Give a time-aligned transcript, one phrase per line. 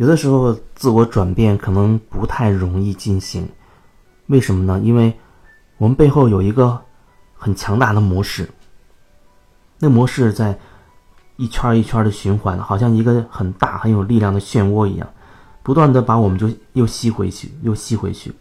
[0.00, 3.46] 有的时候自我转变可能不太容易进行，
[4.28, 4.80] 为什么呢？
[4.82, 5.14] 因为
[5.76, 6.80] 我们背后有一个
[7.34, 8.48] 很强大的模式，
[9.78, 10.58] 那模式在
[11.36, 15.06] 一圈一圈的循环，好像一个很大很有力量的漩涡一样，
[15.62, 18.32] 不断的把我们就又吸回去，又吸回去，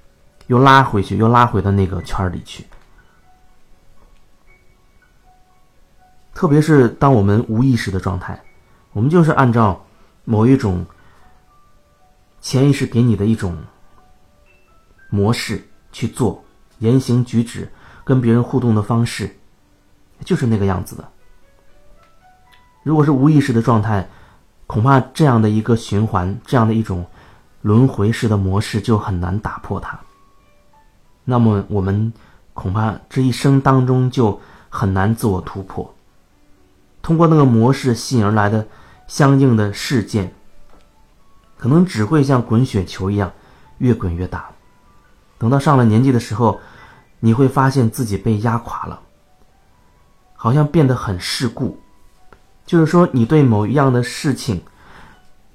[0.48, 2.66] 又拉回去，又拉回到那个圈里去。
[6.34, 8.41] 特别是当我们无意识的状态，
[8.94, 9.85] 我们就是按照
[10.23, 10.85] 某一种
[12.41, 13.57] 潜意识给你的一种
[15.09, 16.43] 模式去做
[16.79, 17.70] 言行举止，
[18.03, 19.38] 跟别人互动的方式，
[20.23, 21.07] 就是那个样子的。
[22.84, 24.07] 如果是无意识的状态，
[24.67, 27.05] 恐怕这样的一个循环，这样的一种
[27.62, 29.99] 轮回式的模式就很难打破它。
[31.26, 32.13] 那么我们
[32.53, 35.93] 恐怕这一生当中就很难自我突破。
[37.01, 38.67] 通过那个模式吸引而来的
[39.07, 40.34] 相应的事件，
[41.60, 43.32] 可能只会像滚雪球一样
[43.77, 44.49] 越滚越大。
[45.38, 46.60] 等到上了年纪的时候，
[47.20, 49.02] 你会发现自己被压垮了，
[50.34, 51.80] 好像变得很世故。
[52.65, 54.63] 就是说，你对某一样的事情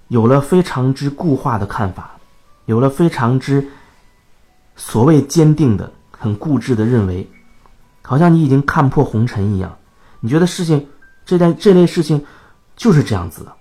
[0.06, 2.12] 有了非常之固化的看法，
[2.66, 3.68] 有了非常之
[4.76, 7.28] 所谓坚定的、很固执的认为，
[8.02, 9.76] 好像你已经看破红尘一样。
[10.20, 10.86] 你觉得事情。
[11.26, 12.22] 这件这类事情
[12.76, 13.56] 就是这样子的，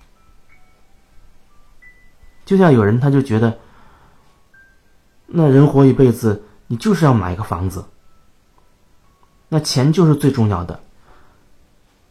[2.46, 3.58] 就像有人他就觉得，
[5.28, 7.86] 那人活一辈子，你就是要买一个房子，
[9.50, 10.80] 那钱就是最重要的，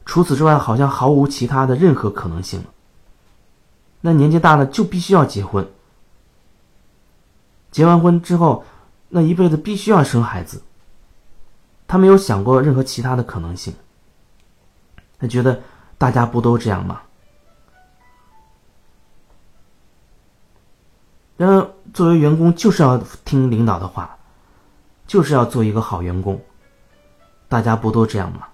[0.04, 2.62] 除此之外，好像毫无其他的任何可能性。
[4.00, 5.68] 那年纪大了就必须要结婚，
[7.70, 8.64] 结完婚之后，
[9.08, 10.62] 那一辈子必须要生孩子，
[11.86, 13.72] 他没有想过任何其他的可能性。
[15.20, 15.60] 他觉得
[15.98, 17.02] 大家不都这样吗？
[21.42, 24.16] 然而，作为员工就是要听领导的话，
[25.08, 26.40] 就是要做一个好员工。
[27.48, 28.46] 大家不都这样吗？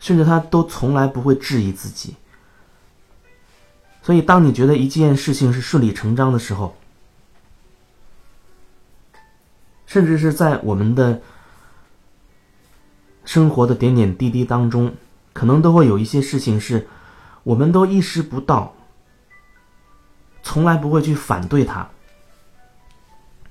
[0.00, 2.16] 甚至他都从来不会质疑自己。
[4.02, 6.76] 所以，当你觉得一件事情是顺理成章的时候，
[9.86, 11.22] 甚至是在我们的。
[13.24, 14.94] 生活的点点滴滴当中，
[15.32, 16.86] 可能都会有一些事情是，
[17.42, 18.75] 我们都意识不到，
[20.46, 21.84] 从来不会去反对它，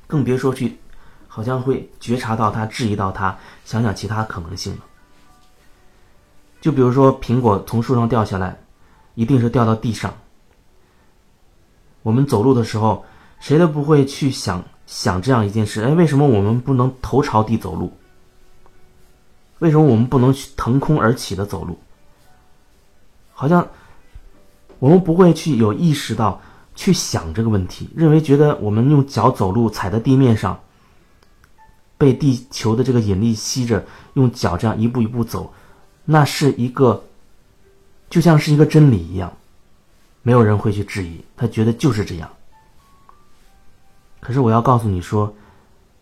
[0.07, 0.79] 更别说去，
[1.27, 4.79] 好像会觉察到它、质疑到它、想想其他可能性了。
[6.61, 8.57] 就比如说，苹果从树上掉下来，
[9.13, 10.13] 一定是掉到地上。
[12.01, 13.03] 我们走路的时候，
[13.41, 17.91] 谁都不会去想想这样一件事：哎，为什么我们不能头朝地走路？
[19.59, 21.77] 为什么我们不能去腾空而起的走路？
[23.33, 23.67] 好像
[24.79, 26.41] 我们不会去有意识到
[26.75, 30.59] 去想这个问题，认为觉得我们用脚走路踩在地面上，
[31.97, 35.53] 被地球的这个引力吸着，用脚这样一步一步走，
[36.03, 37.03] 那是一个
[38.09, 39.35] 就像是一个真理一样，
[40.21, 42.29] 没有人会去质疑，他觉得就是这样。
[44.19, 45.33] 可是我要告诉你说，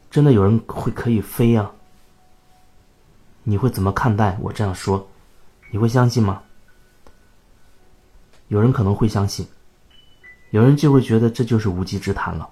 [0.10, 1.72] 真的有人会可以飞啊！
[3.44, 5.08] 你会怎么看待我这样说？
[5.72, 6.42] 你会相信吗？
[8.48, 9.46] 有人可能会相信，
[10.54, 12.48] 有人就会觉得这就是无稽之谈了。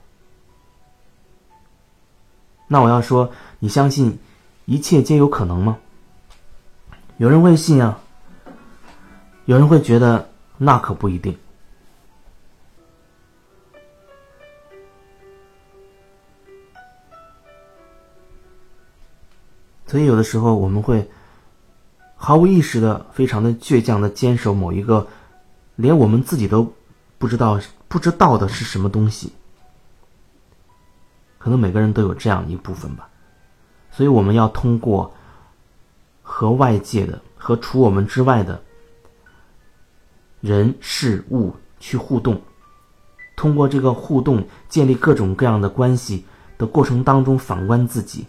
[2.67, 4.17] 那我要说，你相信
[4.66, 5.78] 一切皆有可能吗？
[7.17, 8.01] 有人会信啊，
[9.45, 11.38] 有人会觉得那可不一定。
[19.85, 21.07] 所以，有的时候我们会
[22.16, 25.07] 毫无意识的、非常的倔强的坚守某一个
[25.75, 26.73] 连我们自己都
[27.22, 29.32] 不知道、不知道的是什么东西。
[31.38, 33.08] 可能每个人都有这样一部分吧。
[33.92, 35.14] 所以，我们要通过
[36.24, 38.59] 和外界的、和除我们之外的
[40.40, 42.41] 人事物去互动，
[43.35, 46.26] 通过这个互动建立各种各样的关系
[46.58, 48.26] 的过程当中，反观自己。